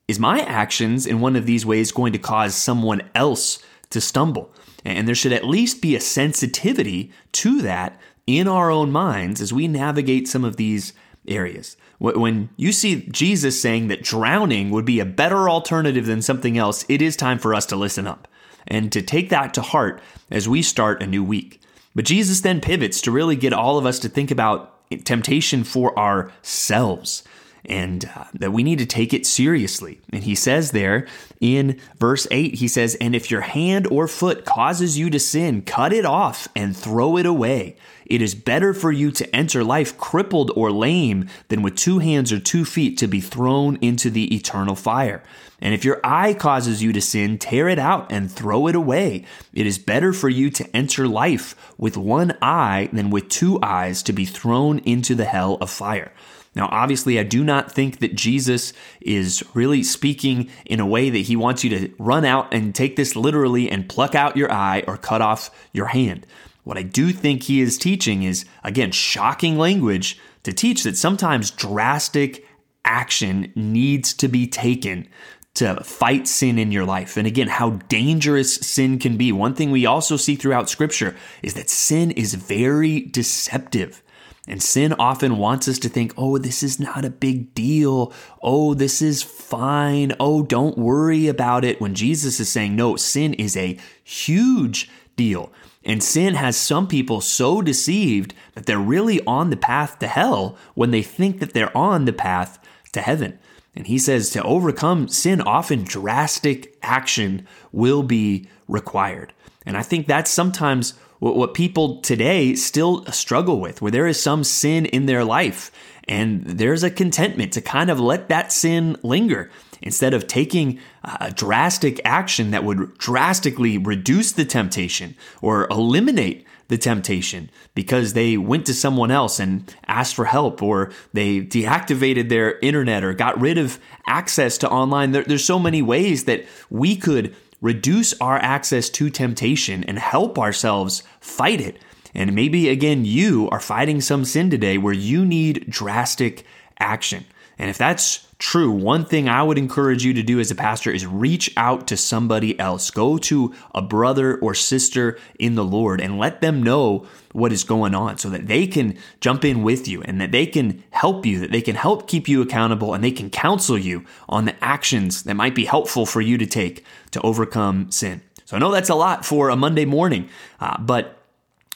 is 0.08 0.18
my 0.18 0.40
actions 0.40 1.06
in 1.06 1.20
one 1.20 1.36
of 1.36 1.46
these 1.46 1.64
ways 1.64 1.92
going 1.92 2.12
to 2.12 2.18
cause 2.18 2.54
someone 2.54 3.02
else 3.14 3.58
to 3.90 4.00
stumble. 4.00 4.52
And 4.84 5.08
there 5.08 5.14
should 5.14 5.32
at 5.32 5.46
least 5.46 5.80
be 5.80 5.96
a 5.96 6.00
sensitivity 6.00 7.10
to 7.32 7.62
that 7.62 7.98
in 8.26 8.46
our 8.48 8.70
own 8.70 8.92
minds 8.92 9.40
as 9.40 9.52
we 9.52 9.66
navigate 9.66 10.28
some 10.28 10.44
of 10.44 10.56
these 10.56 10.92
areas. 11.26 11.76
When 11.98 12.50
you 12.56 12.72
see 12.72 13.06
Jesus 13.06 13.60
saying 13.60 13.88
that 13.88 14.02
drowning 14.02 14.70
would 14.70 14.84
be 14.84 15.00
a 15.00 15.06
better 15.06 15.48
alternative 15.48 16.04
than 16.04 16.20
something 16.20 16.58
else, 16.58 16.84
it 16.88 17.00
is 17.00 17.16
time 17.16 17.38
for 17.38 17.54
us 17.54 17.64
to 17.66 17.76
listen 17.76 18.06
up 18.06 18.28
and 18.66 18.92
to 18.92 19.00
take 19.00 19.30
that 19.30 19.54
to 19.54 19.62
heart 19.62 20.02
as 20.30 20.48
we 20.48 20.60
start 20.60 21.02
a 21.02 21.06
new 21.06 21.24
week. 21.24 21.60
But 21.94 22.04
Jesus 22.04 22.40
then 22.40 22.60
pivots 22.60 23.00
to 23.02 23.10
really 23.10 23.36
get 23.36 23.52
all 23.52 23.78
of 23.78 23.86
us 23.86 23.98
to 24.00 24.08
think 24.08 24.30
about 24.30 24.70
temptation 25.04 25.64
for 25.64 25.98
ourselves 25.98 27.22
and 27.66 28.10
uh, 28.14 28.24
that 28.34 28.52
we 28.52 28.62
need 28.62 28.78
to 28.78 28.86
take 28.86 29.14
it 29.14 29.26
seriously. 29.26 30.00
And 30.12 30.24
he 30.24 30.34
says 30.34 30.70
there 30.70 31.06
in 31.40 31.80
verse 31.98 32.26
8, 32.30 32.54
he 32.54 32.68
says, 32.68 32.94
And 32.96 33.14
if 33.14 33.30
your 33.30 33.42
hand 33.42 33.86
or 33.86 34.08
foot 34.08 34.44
causes 34.44 34.98
you 34.98 35.10
to 35.10 35.18
sin, 35.18 35.62
cut 35.62 35.92
it 35.92 36.04
off 36.04 36.48
and 36.54 36.76
throw 36.76 37.16
it 37.16 37.26
away. 37.26 37.76
It 38.06 38.20
is 38.20 38.34
better 38.34 38.74
for 38.74 38.92
you 38.92 39.10
to 39.12 39.34
enter 39.34 39.64
life 39.64 39.96
crippled 39.96 40.50
or 40.54 40.70
lame 40.70 41.28
than 41.48 41.62
with 41.62 41.76
two 41.76 42.00
hands 42.00 42.32
or 42.32 42.38
two 42.38 42.64
feet 42.64 42.98
to 42.98 43.06
be 43.06 43.20
thrown 43.20 43.76
into 43.80 44.10
the 44.10 44.34
eternal 44.34 44.74
fire. 44.74 45.22
And 45.60 45.72
if 45.72 45.84
your 45.84 46.00
eye 46.04 46.34
causes 46.34 46.82
you 46.82 46.92
to 46.92 47.00
sin, 47.00 47.38
tear 47.38 47.68
it 47.68 47.78
out 47.78 48.12
and 48.12 48.30
throw 48.30 48.66
it 48.66 48.74
away. 48.74 49.24
It 49.54 49.66
is 49.66 49.78
better 49.78 50.12
for 50.12 50.28
you 50.28 50.50
to 50.50 50.76
enter 50.76 51.08
life 51.08 51.56
with 51.78 51.96
one 51.96 52.36
eye 52.42 52.90
than 52.92 53.08
with 53.08 53.30
two 53.30 53.58
eyes 53.62 54.02
to 54.02 54.12
be 54.12 54.26
thrown 54.26 54.80
into 54.80 55.14
the 55.14 55.24
hell 55.24 55.56
of 55.60 55.70
fire. 55.70 56.12
Now, 56.54 56.68
obviously, 56.70 57.18
I 57.18 57.24
do 57.24 57.42
not 57.42 57.72
think 57.72 57.98
that 57.98 58.14
Jesus 58.14 58.72
is 59.00 59.42
really 59.54 59.82
speaking 59.82 60.48
in 60.64 60.80
a 60.80 60.86
way 60.86 61.10
that 61.10 61.18
he 61.18 61.36
wants 61.36 61.64
you 61.64 61.70
to 61.70 61.92
run 61.98 62.24
out 62.24 62.52
and 62.54 62.74
take 62.74 62.96
this 62.96 63.16
literally 63.16 63.70
and 63.70 63.88
pluck 63.88 64.14
out 64.14 64.36
your 64.36 64.52
eye 64.52 64.84
or 64.86 64.96
cut 64.96 65.20
off 65.20 65.50
your 65.72 65.86
hand. 65.86 66.26
What 66.62 66.78
I 66.78 66.82
do 66.82 67.12
think 67.12 67.42
he 67.42 67.60
is 67.60 67.76
teaching 67.76 68.22
is, 68.22 68.44
again, 68.62 68.92
shocking 68.92 69.58
language 69.58 70.18
to 70.44 70.52
teach 70.52 70.84
that 70.84 70.96
sometimes 70.96 71.50
drastic 71.50 72.46
action 72.84 73.52
needs 73.54 74.14
to 74.14 74.28
be 74.28 74.46
taken 74.46 75.08
to 75.54 75.82
fight 75.84 76.26
sin 76.26 76.58
in 76.58 76.72
your 76.72 76.84
life. 76.84 77.16
And 77.16 77.26
again, 77.26 77.48
how 77.48 77.70
dangerous 77.88 78.56
sin 78.56 78.98
can 78.98 79.16
be. 79.16 79.30
One 79.32 79.54
thing 79.54 79.70
we 79.70 79.86
also 79.86 80.16
see 80.16 80.36
throughout 80.36 80.68
scripture 80.68 81.16
is 81.42 81.54
that 81.54 81.70
sin 81.70 82.10
is 82.10 82.34
very 82.34 83.00
deceptive. 83.00 84.02
And 84.46 84.62
sin 84.62 84.92
often 84.98 85.38
wants 85.38 85.68
us 85.68 85.78
to 85.80 85.88
think, 85.88 86.12
oh, 86.18 86.36
this 86.36 86.62
is 86.62 86.78
not 86.78 87.04
a 87.04 87.10
big 87.10 87.54
deal. 87.54 88.12
Oh, 88.42 88.74
this 88.74 89.00
is 89.00 89.22
fine. 89.22 90.14
Oh, 90.20 90.42
don't 90.42 90.76
worry 90.76 91.28
about 91.28 91.64
it. 91.64 91.80
When 91.80 91.94
Jesus 91.94 92.38
is 92.40 92.50
saying, 92.50 92.76
no, 92.76 92.96
sin 92.96 93.32
is 93.34 93.56
a 93.56 93.78
huge 94.02 94.90
deal. 95.16 95.50
And 95.82 96.02
sin 96.02 96.34
has 96.34 96.56
some 96.56 96.88
people 96.88 97.20
so 97.20 97.62
deceived 97.62 98.34
that 98.54 98.66
they're 98.66 98.78
really 98.78 99.24
on 99.26 99.50
the 99.50 99.56
path 99.56 99.98
to 100.00 100.08
hell 100.08 100.58
when 100.74 100.90
they 100.90 101.02
think 101.02 101.40
that 101.40 101.54
they're 101.54 101.76
on 101.76 102.04
the 102.04 102.12
path 102.12 102.58
to 102.92 103.00
heaven. 103.00 103.38
And 103.74 103.86
he 103.86 103.98
says 103.98 104.30
to 104.30 104.42
overcome 104.42 105.08
sin, 105.08 105.40
often 105.40 105.84
drastic 105.84 106.76
action 106.82 107.46
will 107.72 108.02
be 108.02 108.48
required. 108.68 109.32
And 109.66 109.76
I 109.76 109.82
think 109.82 110.06
that's 110.06 110.30
sometimes 110.30 110.94
what 111.20 111.54
people 111.54 112.00
today 112.00 112.54
still 112.54 113.04
struggle 113.06 113.60
with, 113.60 113.80
where 113.80 113.92
there 113.92 114.06
is 114.06 114.20
some 114.20 114.44
sin 114.44 114.86
in 114.86 115.06
their 115.06 115.24
life 115.24 115.70
and 116.06 116.44
there's 116.44 116.82
a 116.82 116.90
contentment 116.90 117.52
to 117.52 117.60
kind 117.60 117.90
of 117.90 117.98
let 117.98 118.28
that 118.28 118.52
sin 118.52 118.96
linger 119.02 119.50
instead 119.80 120.14
of 120.14 120.26
taking 120.26 120.78
a 121.02 121.30
drastic 121.30 122.00
action 122.04 122.50
that 122.50 122.64
would 122.64 122.96
drastically 122.98 123.78
reduce 123.78 124.32
the 124.32 124.44
temptation 124.44 125.14
or 125.42 125.66
eliminate 125.70 126.46
the 126.68 126.78
temptation 126.78 127.50
because 127.74 128.14
they 128.14 128.38
went 128.38 128.64
to 128.64 128.72
someone 128.72 129.10
else 129.10 129.38
and 129.38 129.74
asked 129.86 130.14
for 130.14 130.24
help 130.24 130.62
or 130.62 130.90
they 131.12 131.40
deactivated 131.40 132.30
their 132.30 132.58
internet 132.60 133.04
or 133.04 133.12
got 133.12 133.38
rid 133.38 133.58
of 133.58 133.78
access 134.06 134.56
to 134.56 134.70
online. 134.70 135.12
There, 135.12 135.24
there's 135.24 135.44
so 135.44 135.58
many 135.58 135.82
ways 135.82 136.24
that 136.24 136.46
we 136.70 136.96
could 136.96 137.34
reduce 137.60 138.18
our 138.20 138.36
access 138.38 138.88
to 138.90 139.10
temptation 139.10 139.84
and 139.84 139.98
help 139.98 140.38
ourselves 140.38 141.02
fight 141.20 141.60
it. 141.60 141.78
And 142.14 142.34
maybe 142.34 142.68
again, 142.68 143.04
you 143.04 143.48
are 143.50 143.60
fighting 143.60 144.00
some 144.00 144.24
sin 144.24 144.50
today 144.50 144.78
where 144.78 144.94
you 144.94 145.24
need 145.24 145.68
drastic 145.68 146.44
action. 146.78 147.24
And 147.58 147.70
if 147.70 147.78
that's 147.78 148.26
true, 148.38 148.70
one 148.70 149.04
thing 149.04 149.28
I 149.28 149.42
would 149.42 149.58
encourage 149.58 150.04
you 150.04 150.12
to 150.14 150.22
do 150.22 150.40
as 150.40 150.50
a 150.50 150.54
pastor 150.54 150.90
is 150.90 151.06
reach 151.06 151.52
out 151.56 151.86
to 151.88 151.96
somebody 151.96 152.58
else. 152.58 152.90
Go 152.90 153.16
to 153.18 153.54
a 153.74 153.80
brother 153.80 154.36
or 154.38 154.54
sister 154.54 155.18
in 155.38 155.54
the 155.54 155.64
Lord 155.64 156.00
and 156.00 156.18
let 156.18 156.40
them 156.40 156.62
know 156.62 157.06
what 157.32 157.52
is 157.52 157.64
going 157.64 157.94
on 157.94 158.18
so 158.18 158.28
that 158.30 158.46
they 158.46 158.66
can 158.66 158.96
jump 159.20 159.44
in 159.44 159.62
with 159.62 159.88
you 159.88 160.02
and 160.02 160.20
that 160.20 160.32
they 160.32 160.46
can 160.46 160.82
help 160.90 161.24
you, 161.24 161.40
that 161.40 161.52
they 161.52 161.62
can 161.62 161.76
help 161.76 162.08
keep 162.08 162.28
you 162.28 162.42
accountable 162.42 162.94
and 162.94 163.02
they 163.02 163.10
can 163.10 163.30
counsel 163.30 163.78
you 163.78 164.04
on 164.28 164.44
the 164.44 164.64
actions 164.64 165.22
that 165.24 165.34
might 165.34 165.54
be 165.54 165.64
helpful 165.64 166.06
for 166.06 166.20
you 166.20 166.36
to 166.38 166.46
take 166.46 166.84
to 167.12 167.20
overcome 167.22 167.90
sin. 167.90 168.20
So 168.44 168.56
I 168.56 168.60
know 168.60 168.70
that's 168.70 168.90
a 168.90 168.94
lot 168.94 169.24
for 169.24 169.48
a 169.48 169.56
Monday 169.56 169.84
morning, 169.84 170.28
uh, 170.60 170.78
but 170.78 171.23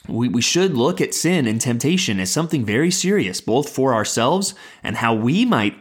we, 0.09 0.29
we 0.29 0.41
should 0.41 0.75
look 0.75 1.01
at 1.01 1.15
sin 1.15 1.47
and 1.47 1.61
temptation 1.61 2.19
as 2.21 2.31
something 2.31 2.65
very 2.65 2.91
serious, 2.91 3.41
both 3.41 3.69
for 3.69 3.95
ourselves 3.95 4.55
and 4.83 4.97
how 4.97 5.15
we 5.15 5.45
might, 5.45 5.79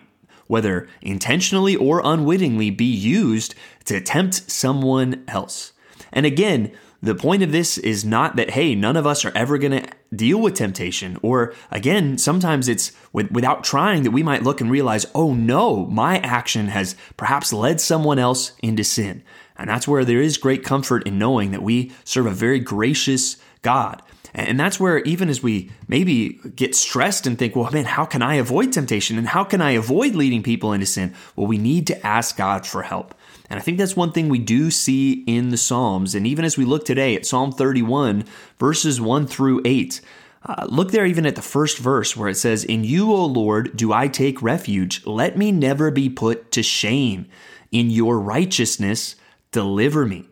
whether 0.47 0.87
intentionally 1.01 1.75
or 1.75 2.01
unwittingly, 2.03 2.69
be 2.69 2.85
used 2.85 3.55
to 3.85 4.01
tempt 4.01 4.49
someone 4.51 5.23
else. 5.27 5.73
And 6.11 6.25
again, 6.25 6.71
the 7.01 7.15
point 7.15 7.43
of 7.43 7.51
this 7.51 7.77
is 7.77 8.03
not 8.03 8.35
that, 8.37 8.51
hey, 8.51 8.73
none 8.73 8.97
of 8.97 9.05
us 9.05 9.23
are 9.23 9.31
ever 9.35 9.57
going 9.57 9.83
to 9.83 9.87
deal 10.15 10.41
with 10.41 10.55
temptation. 10.55 11.17
Or 11.21 11.53
again, 11.69 12.17
sometimes 12.17 12.67
it's 12.67 12.91
with, 13.13 13.31
without 13.31 13.63
trying 13.63 14.03
that 14.03 14.11
we 14.11 14.23
might 14.23 14.43
look 14.43 14.61
and 14.61 14.71
realize, 14.71 15.05
oh 15.13 15.33
no, 15.33 15.85
my 15.85 16.17
action 16.19 16.67
has 16.67 16.95
perhaps 17.15 17.53
led 17.53 17.79
someone 17.79 18.17
else 18.17 18.53
into 18.63 18.83
sin. 18.83 19.23
And 19.57 19.69
that's 19.69 19.87
where 19.87 20.05
there 20.05 20.21
is 20.21 20.37
great 20.37 20.63
comfort 20.63 21.05
in 21.07 21.19
knowing 21.19 21.51
that 21.51 21.63
we 21.63 21.91
serve 22.03 22.25
a 22.25 22.31
very 22.31 22.59
gracious 22.59 23.37
God. 23.61 24.01
And 24.37 24.59
that's 24.59 24.79
where, 24.79 24.99
even 24.99 25.29
as 25.29 25.41
we 25.41 25.71
maybe 25.87 26.39
get 26.55 26.75
stressed 26.75 27.25
and 27.25 27.39
think, 27.39 27.55
well, 27.55 27.71
man, 27.71 27.85
how 27.85 28.05
can 28.05 28.21
I 28.21 28.35
avoid 28.35 28.71
temptation? 28.71 29.17
And 29.17 29.27
how 29.27 29.43
can 29.43 29.61
I 29.61 29.71
avoid 29.71 30.13
leading 30.13 30.43
people 30.43 30.73
into 30.73 30.85
sin? 30.85 31.15
Well, 31.35 31.47
we 31.47 31.57
need 31.57 31.87
to 31.87 32.05
ask 32.05 32.37
God 32.37 32.67
for 32.67 32.83
help. 32.83 33.15
And 33.49 33.59
I 33.59 33.63
think 33.63 33.79
that's 33.79 33.95
one 33.95 34.11
thing 34.11 34.29
we 34.29 34.37
do 34.37 34.69
see 34.69 35.23
in 35.25 35.49
the 35.49 35.57
Psalms. 35.57 36.13
And 36.13 36.27
even 36.27 36.45
as 36.45 36.55
we 36.55 36.65
look 36.65 36.85
today 36.85 37.15
at 37.15 37.25
Psalm 37.25 37.51
31, 37.51 38.25
verses 38.59 39.01
1 39.01 39.25
through 39.25 39.63
8, 39.65 40.01
uh, 40.45 40.67
look 40.69 40.91
there 40.91 41.05
even 41.07 41.25
at 41.25 41.35
the 41.35 41.41
first 41.41 41.79
verse 41.79 42.15
where 42.15 42.29
it 42.29 42.35
says, 42.35 42.63
In 42.63 42.83
you, 42.83 43.11
O 43.11 43.25
Lord, 43.25 43.75
do 43.75 43.91
I 43.91 44.07
take 44.07 44.43
refuge. 44.43 45.03
Let 45.07 45.35
me 45.35 45.51
never 45.51 45.89
be 45.89 46.09
put 46.09 46.51
to 46.51 46.61
shame. 46.61 47.27
In 47.71 47.89
your 47.89 48.19
righteousness, 48.19 49.15
deliver 49.51 50.05
me. 50.05 50.29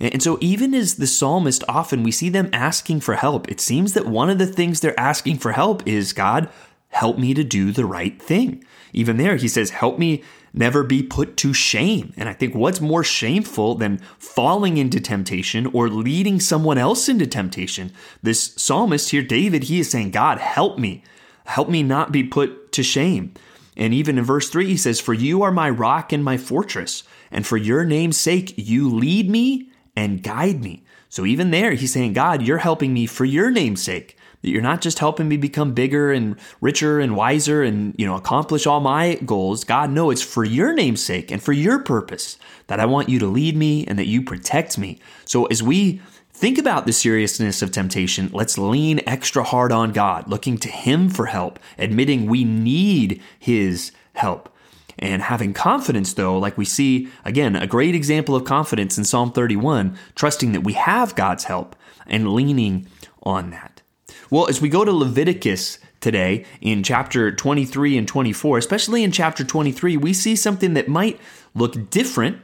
And 0.00 0.22
so, 0.22 0.38
even 0.40 0.74
as 0.74 0.96
the 0.96 1.06
psalmist, 1.06 1.62
often 1.68 2.02
we 2.02 2.10
see 2.10 2.28
them 2.28 2.50
asking 2.52 3.00
for 3.00 3.14
help. 3.14 3.48
It 3.48 3.60
seems 3.60 3.92
that 3.92 4.06
one 4.06 4.28
of 4.28 4.38
the 4.38 4.46
things 4.46 4.80
they're 4.80 4.98
asking 4.98 5.38
for 5.38 5.52
help 5.52 5.86
is 5.86 6.12
God, 6.12 6.48
help 6.88 7.16
me 7.16 7.32
to 7.34 7.44
do 7.44 7.70
the 7.70 7.84
right 7.84 8.20
thing. 8.20 8.64
Even 8.92 9.16
there, 9.16 9.36
he 9.36 9.48
says, 9.48 9.70
help 9.70 9.98
me 9.98 10.22
never 10.52 10.84
be 10.84 11.02
put 11.02 11.36
to 11.36 11.52
shame. 11.52 12.12
And 12.16 12.28
I 12.28 12.32
think 12.32 12.54
what's 12.54 12.80
more 12.80 13.04
shameful 13.04 13.74
than 13.74 13.98
falling 14.18 14.76
into 14.76 15.00
temptation 15.00 15.66
or 15.66 15.88
leading 15.88 16.38
someone 16.40 16.78
else 16.78 17.08
into 17.08 17.26
temptation? 17.26 17.92
This 18.22 18.54
psalmist 18.56 19.10
here, 19.10 19.22
David, 19.22 19.64
he 19.64 19.80
is 19.80 19.90
saying, 19.90 20.12
God, 20.12 20.38
help 20.38 20.78
me. 20.78 21.02
Help 21.46 21.68
me 21.68 21.82
not 21.82 22.12
be 22.12 22.24
put 22.24 22.72
to 22.72 22.82
shame. 22.82 23.34
And 23.76 23.92
even 23.92 24.18
in 24.18 24.24
verse 24.24 24.48
3, 24.48 24.66
he 24.66 24.76
says, 24.76 25.00
For 25.00 25.12
you 25.12 25.42
are 25.42 25.50
my 25.50 25.68
rock 25.68 26.12
and 26.12 26.24
my 26.24 26.36
fortress, 26.36 27.02
and 27.30 27.44
for 27.44 27.56
your 27.56 27.84
name's 27.84 28.16
sake, 28.16 28.54
you 28.56 28.88
lead 28.88 29.28
me 29.28 29.70
and 29.96 30.22
guide 30.22 30.62
me. 30.62 30.84
So 31.08 31.24
even 31.24 31.50
there, 31.50 31.72
he's 31.72 31.92
saying, 31.92 32.12
God, 32.12 32.42
you're 32.42 32.58
helping 32.58 32.92
me 32.92 33.06
for 33.06 33.24
your 33.24 33.50
name's 33.50 33.82
sake 33.82 34.16
that 34.44 34.50
you're 34.50 34.60
not 34.60 34.82
just 34.82 34.98
helping 34.98 35.26
me 35.26 35.38
become 35.38 35.72
bigger 35.72 36.12
and 36.12 36.36
richer 36.60 37.00
and 37.00 37.16
wiser 37.16 37.62
and 37.62 37.94
you 37.96 38.06
know 38.06 38.14
accomplish 38.14 38.66
all 38.66 38.80
my 38.80 39.14
goals. 39.24 39.64
God 39.64 39.90
no 39.90 40.10
it's 40.10 40.20
for 40.20 40.44
your 40.44 40.74
name's 40.74 41.02
sake 41.02 41.30
and 41.30 41.42
for 41.42 41.54
your 41.54 41.78
purpose 41.82 42.36
that 42.66 42.78
i 42.78 42.84
want 42.84 43.08
you 43.08 43.18
to 43.18 43.26
lead 43.26 43.56
me 43.56 43.86
and 43.86 43.98
that 43.98 44.06
you 44.06 44.20
protect 44.20 44.76
me. 44.76 44.98
So 45.24 45.46
as 45.46 45.62
we 45.62 46.02
think 46.30 46.58
about 46.58 46.84
the 46.84 46.92
seriousness 46.92 47.62
of 47.62 47.70
temptation 47.70 48.28
let's 48.34 48.58
lean 48.58 49.00
extra 49.06 49.44
hard 49.44 49.72
on 49.72 49.92
god 49.92 50.28
looking 50.28 50.58
to 50.58 50.68
him 50.68 51.08
for 51.08 51.26
help 51.26 51.60
admitting 51.78 52.26
we 52.26 52.42
need 52.44 53.22
his 53.38 53.92
help 54.14 54.53
and 54.98 55.22
having 55.22 55.52
confidence, 55.52 56.14
though, 56.14 56.38
like 56.38 56.56
we 56.56 56.64
see, 56.64 57.08
again, 57.24 57.56
a 57.56 57.66
great 57.66 57.94
example 57.94 58.36
of 58.36 58.44
confidence 58.44 58.96
in 58.98 59.04
Psalm 59.04 59.32
31, 59.32 59.96
trusting 60.14 60.52
that 60.52 60.62
we 60.62 60.74
have 60.74 61.14
God's 61.14 61.44
help 61.44 61.76
and 62.06 62.32
leaning 62.32 62.86
on 63.22 63.50
that. 63.50 63.82
Well, 64.30 64.48
as 64.48 64.60
we 64.60 64.68
go 64.68 64.84
to 64.84 64.92
Leviticus 64.92 65.78
today 66.00 66.44
in 66.60 66.82
chapter 66.82 67.32
23 67.32 67.96
and 67.96 68.06
24, 68.06 68.58
especially 68.58 69.02
in 69.04 69.12
chapter 69.12 69.44
23, 69.44 69.96
we 69.96 70.12
see 70.12 70.36
something 70.36 70.74
that 70.74 70.88
might 70.88 71.20
look 71.54 71.90
different, 71.90 72.38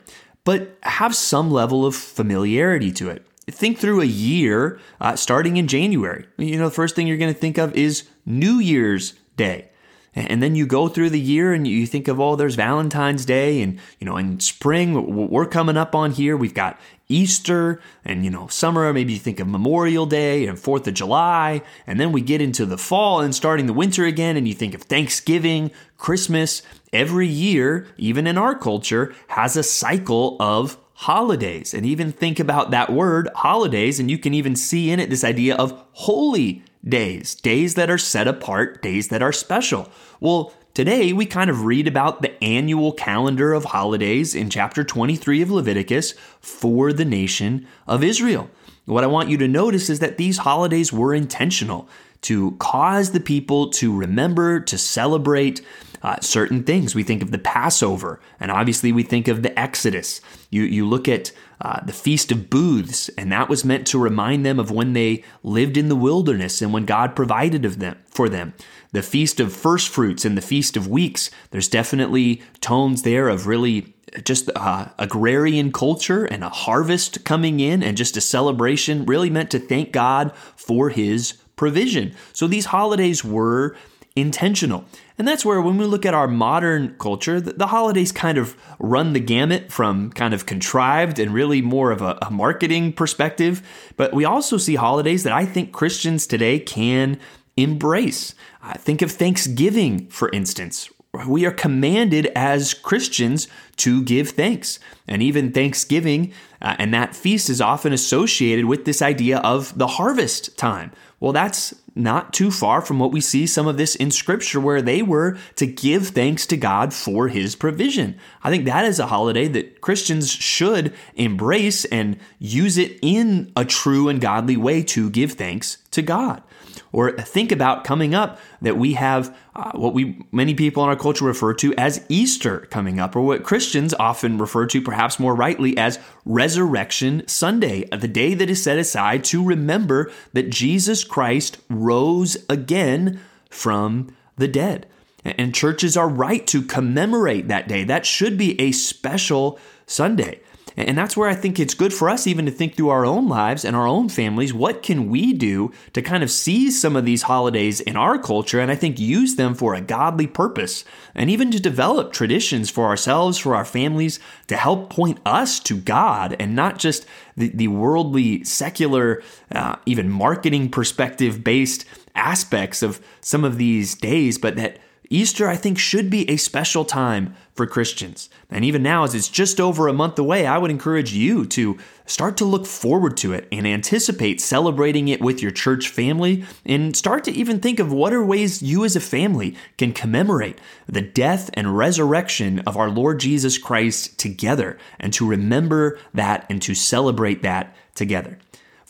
but 0.45 0.79
have 0.83 1.15
some 1.15 1.51
level 1.51 1.85
of 1.85 1.95
familiarity 1.95 2.93
to 2.93 3.11
it. 3.11 3.27
Think 3.51 3.79
through 3.79 4.01
a 4.01 4.07
year 4.07 4.79
uh, 5.01 5.17
starting 5.17 5.57
in 5.57 5.67
January. 5.67 6.27
You 6.39 6.59
know, 6.59 6.69
the 6.69 6.75
first 6.75 6.95
thing 6.95 7.07
you're 7.07 7.17
going 7.17 7.35
to 7.35 7.39
think 7.39 7.59
of 7.59 7.75
is 7.75 8.09
New 8.25 8.59
Year's 8.59 9.15
Day. 9.37 9.70
And 10.15 10.43
then 10.43 10.57
you 10.57 10.67
go 10.67 10.89
through 10.89 11.11
the 11.11 11.21
year 11.21 11.53
and 11.53 11.67
you 11.67 11.87
think 11.87 12.09
of, 12.09 12.19
oh, 12.19 12.35
there's 12.35 12.57
Valentine's 12.57 13.25
Day. 13.25 13.63
And, 13.63 13.79
you 14.01 14.05
know, 14.05 14.17
in 14.17 14.41
spring, 14.41 15.31
we're 15.31 15.47
coming 15.47 15.77
up 15.77 15.95
on 15.95 16.11
here. 16.11 16.37
We've 16.37 16.55
got 16.55 16.81
Easter 17.09 17.81
and, 18.05 18.25
you 18.25 18.31
know, 18.31 18.49
summer, 18.49 18.93
maybe 18.93 19.13
you 19.13 19.19
think 19.21 19.39
of 19.39 19.47
Memorial 19.47 20.07
Day 20.07 20.47
and 20.47 20.59
4th 20.59 20.89
of 20.89 20.95
July. 20.95 21.63
And 21.87 22.01
then 22.01 22.11
we 22.11 22.23
get 22.23 22.41
into 22.41 22.67
the 22.67 22.79
fall 22.79 23.21
and 23.21 23.35
starting 23.35 23.67
the 23.67 23.73
winter 23.73 24.05
again. 24.05 24.37
And 24.37 24.49
you 24.49 24.55
think 24.55 24.75
of 24.75 24.83
Thanksgiving, 24.83 25.71
Christmas. 25.97 26.63
Every 26.93 27.29
year, 27.29 27.87
even 27.97 28.27
in 28.27 28.37
our 28.37 28.57
culture, 28.57 29.15
has 29.29 29.57
a 29.57 29.63
cycle 29.63 30.37
of 30.41 30.77
holidays. 30.95 31.73
And 31.73 31.87
even 31.87 32.11
think 32.11 32.41
about 32.41 32.73
that 32.73 32.93
word, 32.93 33.29
holidays, 33.35 34.01
and 34.01 34.11
you 34.11 34.19
can 34.19 34.35
even 34.35 34.55
see 34.57 34.91
in 34.91 35.01
it 35.01 35.09
this 35.09 35.25
idea 35.25 35.55
of 35.55 35.83
holy 35.93 36.63
days, 36.87 37.35
days 37.35 37.75
that 37.75 37.91
are 37.91 37.99
set 37.99 38.27
apart, 38.27 38.83
days 38.83 39.09
that 39.09 39.23
are 39.23 39.33
special. 39.33 39.91
Well, 40.21 40.53
today 40.75 41.13
we 41.13 41.27
kind 41.27 41.51
of 41.51 41.65
read 41.65 41.87
about 41.87 42.23
the 42.23 42.43
annual 42.43 42.93
calendar 42.93 43.53
of 43.53 43.67
holidays 43.67 44.35
in 44.35 44.51
chapter 44.51 44.85
23 44.85 45.43
of 45.43 45.51
Leviticus 45.51 46.15
for 46.41 46.93
the 46.93 47.05
nation 47.05 47.67
of 47.87 48.03
Israel. 48.03 48.51
What 48.87 49.05
I 49.05 49.09
want 49.09 49.29
you 49.29 49.37
to 49.39 49.49
notice 49.49 49.91
is 49.91 50.01
that 50.01 50.17
these 50.19 50.39
holidays 50.39 50.93
were 50.93 51.15
intentional 51.15 51.89
to 52.23 52.53
cause 52.53 53.13
the 53.13 53.21
people 53.21 53.71
to 53.71 53.97
remember, 53.97 54.61
to 54.61 54.77
celebrate 54.77 55.65
uh, 56.03 56.21
certain 56.21 56.63
things. 56.63 56.95
We 56.95 57.03
think 57.03 57.23
of 57.23 57.31
the 57.31 57.39
Passover, 57.39 58.21
and 58.39 58.51
obviously 58.51 58.93
we 58.93 59.03
think 59.03 59.29
of 59.29 59.43
the 59.43 59.59
Exodus. 59.59 60.21
You, 60.51 60.63
you 60.63 60.89
look 60.89 61.09
at 61.09 61.33
uh, 61.61 61.85
the 61.85 61.93
Feast 61.93 62.33
of 62.33 62.49
Booths, 62.49 63.09
and 63.11 63.31
that 63.33 63.49
was 63.49 63.65
meant 63.65 63.87
to 63.89 63.99
remind 63.99 64.47
them 64.47 64.59
of 64.59 64.71
when 64.71 64.95
they 64.95 65.23
lived 65.43 65.77
in 65.77 65.89
the 65.89 65.97
wilderness 65.97 66.63
and 66.63 66.73
when 66.73 66.87
God 66.87 67.15
provided 67.15 67.65
of 67.65 67.79
them 67.79 67.99
for 68.07 68.29
them. 68.29 68.55
The 68.93 69.03
Feast 69.03 69.41
of 69.41 69.53
First 69.53 69.89
Fruits 69.89 70.25
and 70.25 70.37
the 70.37 70.43
Feast 70.43 70.77
of 70.77 70.89
Weeks, 70.89 71.31
there's 71.51 71.69
definitely 71.69 72.43
tones 72.61 73.03
there 73.03 73.29
of 73.29 73.47
really 73.47 73.95
just 74.25 74.51
uh, 74.57 74.87
agrarian 74.99 75.71
culture 75.71 76.25
and 76.25 76.43
a 76.43 76.49
harvest 76.49 77.25
coming 77.25 77.61
in 77.61 77.83
and 77.83 77.97
just 77.97 78.17
a 78.17 78.21
celebration 78.21 79.05
really 79.07 79.31
meant 79.31 79.51
to 79.51 79.59
thank 79.59 79.93
God 79.93 80.35
for 80.57 80.89
his 80.89 81.35
provision. 81.55 82.15
So 82.33 82.47
these 82.47 82.65
holidays 82.67 83.25
were 83.25 83.77
intentional. 84.17 84.85
And 85.19 85.29
that's 85.29 85.45
where, 85.45 85.61
when 85.61 85.77
we 85.77 85.85
look 85.85 86.07
at 86.07 86.15
our 86.15 86.27
modern 86.27 86.97
culture, 86.99 87.41
the, 87.41 87.67
holidays 87.67 88.11
kind 88.11 88.39
of 88.39 88.57
run 88.79 89.13
the 89.13 89.21
gamut 89.21 89.71
from 89.71 90.11
kind 90.11 90.35
of 90.35 90.47
contrived 90.47 91.19
and 91.19 91.33
really 91.33 91.63
more 91.63 91.91
of 91.91 92.03
a, 92.03 92.19
a 92.23 92.31
marketing 92.31 92.93
perspective. 92.93 93.63
But 93.97 94.13
we 94.13 94.25
also 94.25 94.57
see 94.57 94.75
holidays 94.75 95.23
that 95.25 95.33
I 95.33 95.45
think 95.45 95.73
Christians 95.73 96.27
today 96.27 96.59
can 96.59 97.21
embrace. 97.57 98.35
Uh, 98.63 98.75
think 98.75 99.03
of 99.03 99.13
Thanksgiving, 99.13 100.09
for 100.09 100.31
instance. 100.31 100.91
We 101.27 101.45
are 101.45 101.51
commanded 101.51 102.27
as 102.37 102.73
Christians 102.73 103.49
to 103.77 104.03
give 104.05 104.31
thanks. 104.31 104.79
And 105.09 105.23
even 105.23 105.53
Thanksgiving 105.53 106.33
uh, 106.63 106.77
and 106.79 106.93
that 106.95 107.17
feast 107.17 107.49
is 107.49 107.61
often 107.61 107.93
associated 107.93 108.67
with 108.67 108.85
this 108.85 109.03
idea 109.03 109.39
of 109.39 109.77
the 109.79 109.87
harvest 109.87 110.57
time. 110.59 110.93
Well, 111.19 111.33
that's 111.33 111.75
not 111.95 112.33
too 112.33 112.51
far 112.51 112.81
from 112.81 112.99
what 112.99 113.13
we 113.13 113.21
see 113.21 113.47
some 113.47 113.67
of 113.67 113.77
this 113.77 113.95
in 113.97 114.11
scripture 114.11 114.61
where 114.61 114.81
they 114.81 115.03
were 115.03 115.37
to 115.57 115.67
give 115.67 116.09
thanks 116.09 116.47
to 116.47 116.57
God 116.57 116.95
for 116.95 117.29
his 117.29 117.57
provision. 117.57 118.17
I 118.43 118.51
think 118.51 118.65
that 118.65 118.85
is 118.85 118.99
a 118.99 119.07
holiday 119.07 119.49
that 119.49 119.81
Christians 119.81 120.31
should 120.31 120.95
embrace 121.15 121.85
and 121.87 122.19
use 122.39 122.79
it 122.79 122.99
in 123.03 123.53
a 123.57 123.65
true 123.65 124.09
and 124.09 124.21
godly 124.21 124.57
way 124.57 124.83
to 124.85 125.11
give 125.11 125.33
thanks 125.33 125.79
to 125.91 126.03
God. 126.03 126.43
Or 126.93 127.13
think 127.13 127.53
about 127.53 127.85
coming 127.85 128.15
up 128.15 128.39
that 128.61 128.77
we 128.77 128.95
have 128.95 129.37
uh, 129.55 129.73
what 129.73 129.95
we 129.95 130.25
many 130.33 130.55
people 130.55 130.83
in 130.83 130.89
our 130.89 130.97
culture 130.97 131.25
refer 131.25 131.55
to 131.55 131.75
as 131.77 132.05
Easter 132.09 132.61
coming 132.71 132.99
up, 132.99 133.15
or 133.15 133.23
what 133.23 133.45
Christians 133.45 133.95
often 133.95 134.39
refer 134.39 134.67
to, 134.67 134.83
perhaps 134.83 135.21
more 135.21 135.35
rightly, 135.35 135.77
as 135.79 135.99
Resurrection 136.25 137.27
Sunday, 137.29 137.85
the 137.93 138.09
day 138.09 138.35
that 138.35 138.51
is 138.51 138.63
set 138.63 138.79
aside 138.79 139.23
to 139.25 139.45
remember 139.45 140.11
that 140.33 140.51
Jesus 140.51 141.05
Christ 141.05 141.59
rose 141.69 142.37
again 142.49 143.21
from 143.49 144.15
the 144.37 144.49
dead. 144.49 144.87
And 145.25 145.55
churches 145.55 145.97
are 145.97 146.09
right 146.09 146.47
to 146.47 146.63
commemorate 146.63 147.49
that 147.49 147.69
day. 147.69 147.85
That 147.85 148.07
should 148.07 148.39
be 148.39 148.59
a 148.61 148.73
special 148.73 149.59
Sunday. 149.87 150.41
And 150.77 150.97
that's 150.97 151.17
where 151.17 151.29
I 151.29 151.35
think 151.35 151.59
it's 151.59 151.75
good 151.75 151.93
for 151.93 152.09
us 152.09 152.27
even 152.27 152.47
to 152.47 152.53
think 152.53 152.77
through 152.77 152.91
our 152.91 153.05
own 153.05 153.29
lives 153.29 153.65
and 153.65 153.77
our 153.77 153.87
own 153.87 154.09
families. 154.09 154.55
What 154.55 154.83
can 154.83 155.09
we 155.09 155.33
do 155.33 155.73
to 155.93 156.03
kind 156.03 156.23
of 156.23 156.31
seize 156.31 156.81
some 156.81 156.97
of 156.97 157.05
these 157.05 157.23
holidays 157.23 157.81
in 157.81 157.97
our 157.97 158.19
culture 158.19 158.61
and 158.61 158.71
I 158.71 158.75
think 158.75 158.99
use 158.99 159.37
them 159.37 159.55
for 159.55 159.75
a 159.75 159.81
godly 159.81 160.27
purpose 160.27 160.85
and 161.15 161.31
even 161.31 161.51
to 161.51 161.61
develop 161.61 162.13
traditions 162.13 162.71
for 162.71 162.87
ourselves, 162.87 163.39
for 163.39 163.55
our 163.55 163.65
families, 163.65 164.21
to 164.47 164.57
help 164.57 164.91
point 164.91 165.19
us 165.25 165.61
to 165.61 165.77
God 165.77 166.37
and 166.39 166.55
not 166.55 166.79
just 166.79 167.07
the, 167.37 167.49
the 167.49 167.69
worldly, 167.69 168.45
secular, 168.45 169.23
uh, 169.53 169.77
even 169.87 170.09
marketing 170.09 170.71
perspective 170.71 171.43
based 171.43 171.85
aspects 172.15 172.83
of 172.83 173.01
some 173.21 173.45
of 173.45 173.59
these 173.59 173.95
days, 173.95 174.39
but 174.39 174.57
that 174.57 174.79
Easter, 175.13 175.49
I 175.49 175.57
think, 175.57 175.77
should 175.77 176.09
be 176.09 176.29
a 176.31 176.37
special 176.37 176.85
time 176.85 177.35
for 177.53 177.67
Christians. 177.67 178.31
And 178.49 178.65
even 178.65 178.81
now, 178.81 179.03
as 179.03 179.13
it's 179.13 179.29
just 179.29 179.61
over 179.61 179.89
a 179.89 179.93
month 179.93 180.17
away, 180.21 180.47
I 180.47 180.57
would 180.57 180.71
encourage 180.71 181.13
you 181.13 181.45
to 181.47 181.79
start 182.07 182.37
to 182.37 182.45
look 182.45 182.65
forward 182.65 183.17
to 183.19 183.33
it 183.33 183.49
and 183.51 183.67
anticipate 183.67 184.41
celebrating 184.41 185.09
it 185.09 185.21
with 185.21 185.43
your 185.43 185.51
church 185.51 185.89
family 185.89 186.45
and 186.65 186.97
start 186.97 187.25
to 187.25 187.33
even 187.33 187.59
think 187.59 187.81
of 187.81 187.93
what 187.93 188.13
are 188.13 188.25
ways 188.25 188.63
you 188.63 188.85
as 188.85 188.95
a 188.95 189.01
family 189.01 189.57
can 189.77 189.93
commemorate 189.93 190.61
the 190.87 191.03
death 191.03 191.51
and 191.55 191.77
resurrection 191.77 192.61
of 192.61 192.77
our 192.77 192.89
Lord 192.89 193.19
Jesus 193.19 193.59
Christ 193.59 194.17
together 194.17 194.79
and 195.01 195.13
to 195.15 195.27
remember 195.27 195.99
that 196.15 196.47
and 196.49 196.63
to 196.63 196.75
celebrate 196.75 197.43
that 197.43 197.75
together. 197.97 198.39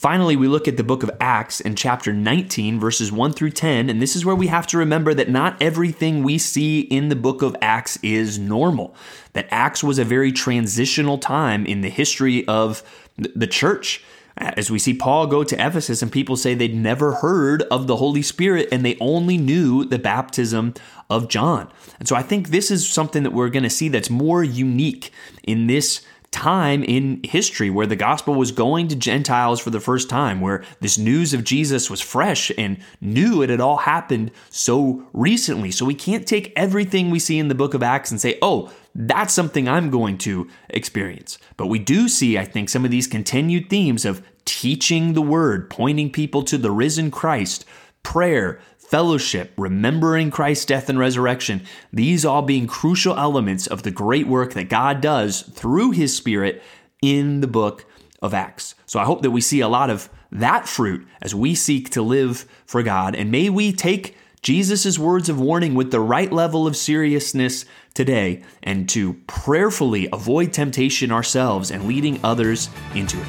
Finally, 0.00 0.35
we 0.35 0.49
look 0.49 0.66
at 0.66 0.78
the 0.78 0.83
book 0.83 1.02
of 1.02 1.11
Acts 1.21 1.61
in 1.61 1.76
chapter 1.76 2.11
19, 2.11 2.80
verses 2.80 3.12
1 3.12 3.35
through 3.35 3.50
10, 3.50 3.90
and 3.90 4.00
this 4.00 4.16
is 4.16 4.25
where 4.25 4.35
we 4.35 4.47
have 4.47 4.66
to 4.66 4.78
remember 4.78 5.12
that 5.12 5.28
not 5.28 5.61
everything 5.61 6.23
we 6.23 6.38
see 6.38 6.80
in 6.80 7.11
the 7.11 7.14
book 7.14 7.42
of 7.42 7.54
Acts 7.61 7.99
is 8.02 8.38
normal. 8.38 8.95
That 9.35 9.47
Acts 9.50 9.85
was 9.85 9.99
a 9.99 10.04
very 10.07 10.33
transitional 10.33 11.19
time 11.19 11.66
in 11.66 11.83
the 11.83 11.90
history 11.90 12.49
of 12.49 12.83
the 13.19 13.47
church. 13.47 14.02
As 14.38 14.71
we 14.71 14.78
see 14.78 14.95
Paul 14.95 15.26
go 15.26 15.45
to 15.45 15.54
Ephesus, 15.54 16.00
and 16.00 16.11
people 16.11 16.35
say 16.35 16.54
they'd 16.54 16.75
never 16.75 17.16
heard 17.16 17.61
of 17.64 17.87
the 17.87 17.97
Holy 17.97 18.23
Spirit 18.23 18.69
and 18.73 18.83
they 18.83 18.97
only 19.02 19.37
knew 19.37 19.85
the 19.85 19.99
baptism 19.99 20.73
of 21.11 21.28
John. 21.28 21.71
And 21.99 22.09
so 22.09 22.16
I 22.16 22.23
think 22.23 22.49
this 22.49 22.71
is 22.71 22.88
something 22.88 23.23
that 23.25 23.35
we're 23.35 23.50
going 23.50 23.64
to 23.64 23.69
see 23.69 23.90
that's 23.90 24.09
more 24.09 24.42
unique 24.42 25.12
in 25.42 25.66
this 25.66 26.07
time 26.31 26.85
in 26.85 27.21
history 27.25 27.71
where 27.71 27.87
the 27.87 27.97
gospel 27.97 28.35
was 28.35 28.53
going 28.53 28.89
to 28.89 28.97
Gentiles 28.97 29.61
for 29.61 29.71
the 29.71 29.81
first 29.81 30.09
time, 30.09 30.41
where 30.41 30.65
this 30.81 30.97
news 30.97 31.35
of 31.35 31.45
Jesus 31.45 31.91
was 31.91 32.01
fresh 32.01 32.53
and 32.57 32.79
new. 33.01 33.43
It 33.43 33.51
had 33.51 33.61
all 33.61 33.79
happened 33.79 34.31
so 34.49 35.07
recently. 35.13 35.71
So 35.71 35.85
we 35.85 35.95
can't 35.95 36.27
take 36.27 36.53
everything 36.55 37.11
we 37.11 37.19
see 37.19 37.39
in 37.39 37.49
the 37.49 37.55
book 37.55 37.75
of 37.75 37.83
Acts 37.83 38.11
and 38.11 38.21
say, 38.21 38.39
oh, 38.43 38.73
that's 38.95 39.35
something 39.35 39.69
I'm 39.69 39.91
going 39.91 40.19
to 40.19 40.49
experience. 40.69 41.39
But 41.57 41.67
we 41.67 41.79
do 41.79 42.09
see, 42.09 42.39
I 42.39 42.45
think, 42.45 42.69
some 42.69 42.85
of 42.85 42.91
these 42.91 43.07
continued 43.07 43.69
themes 43.69 44.05
of 44.05 44.23
teaching 44.45 45.13
the 45.13 45.23
word, 45.23 45.71
pointing 45.71 46.11
people 46.11 46.43
to 46.45 46.59
the 46.59 46.71
risen 46.71 47.11
Christ, 47.11 47.65
prayer, 48.03 48.61
fellowship, 48.91 49.53
remembering 49.57 50.33
Christ's 50.33 50.65
death 50.65 50.89
and 50.89 50.99
resurrection, 50.99 51.63
these 51.93 52.25
all 52.25 52.43
being 52.43 52.67
crucial 52.67 53.17
elements 53.17 53.69
of 53.69 53.85
the 53.85 53.93
great 53.93 54.27
work 54.27 54.55
that 54.55 54.69
God 54.69 55.01
does 55.01 55.43
through 55.43 55.93
his 55.93 56.15
Spirit 56.15 56.61
in 57.01 57.41
the 57.41 57.47
book 57.47 57.87
of 58.21 58.35
Acts. 58.35 58.75
So 58.87 58.99
I 58.99 59.05
hope 59.05 59.23
that 59.23 59.31
we 59.31 59.41
see 59.41 59.61
a 59.61 59.69
lot 59.69 59.91
of 59.91 60.11
that 60.33 60.69
fruit 60.69 61.07
as 61.23 61.35
we 61.35 61.55
seek 61.55 61.91
to 61.91 62.03
live 62.03 62.47
for 62.67 62.83
God. 62.83 63.15
And 63.15 63.31
may 63.31 63.49
we 63.49 63.73
take 63.73 64.17
Jesus' 64.43 64.99
words 64.99 65.29
of 65.29 65.41
warning 65.41 65.75
with 65.75 65.93
the 65.93 66.01
right 66.01 66.33
level 66.33 66.67
of 66.67 66.77
seriousness 66.77 67.67
today 67.95 68.43
and 68.63 68.89
to 68.89 69.15
prayerfully 69.29 70.09
avoid 70.13 70.53
temptation 70.53 71.13
ourselves 71.13 71.71
and 71.71 71.87
leading 71.87 72.19
others 72.25 72.69
into 72.95 73.21
it. 73.21 73.27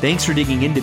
Thanks 0.00 0.24
for 0.24 0.34
digging 0.34 0.62
into 0.62 0.82